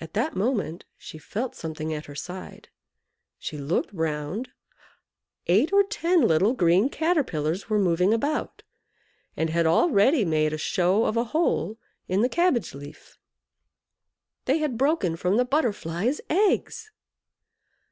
At 0.00 0.14
that 0.14 0.34
moment 0.34 0.86
she 0.98 1.16
felt 1.16 1.54
something 1.54 1.94
at 1.94 2.06
her 2.06 2.16
side. 2.16 2.68
She 3.38 3.58
looked 3.58 3.92
round 3.94 4.50
eight 5.46 5.72
or 5.72 5.84
ten 5.84 6.22
little 6.22 6.52
green 6.52 6.88
Caterpillars 6.88 7.68
were 7.70 7.78
moving 7.78 8.12
about, 8.12 8.64
and 9.36 9.48
had 9.48 9.66
already 9.66 10.24
made 10.24 10.52
a 10.52 10.58
show 10.58 11.04
of 11.04 11.16
a 11.16 11.22
hole 11.30 11.78
in 12.08 12.22
the 12.22 12.28
cabbage 12.28 12.74
leaf. 12.74 13.20
They 14.46 14.58
had 14.58 14.76
broken 14.76 15.14
from 15.14 15.36
the 15.36 15.44
Butterfly's 15.44 16.20
eggs! 16.28 16.90